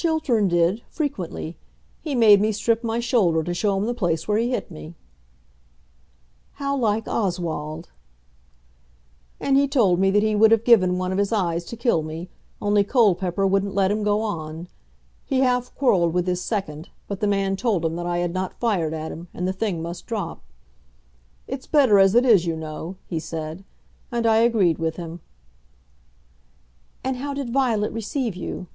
[0.00, 1.56] "Chiltern did, frequently.
[2.00, 4.94] He made me strip my shoulder to show him the place where he hit me."
[6.52, 7.90] "How like Oswald!"
[9.40, 12.04] "And he told me that he would have given one of his eyes to kill
[12.04, 12.28] me,
[12.62, 14.68] only Colepepper wouldn't let him go on.
[15.24, 18.60] He half quarrelled with his second, but the man told him that I had not
[18.60, 20.44] fired at him, and the thing must drop.
[21.48, 23.64] 'It's better as it is, you know,' he said.
[24.12, 25.22] And I agreed with him."
[27.02, 28.68] "And how did Violet receive you?"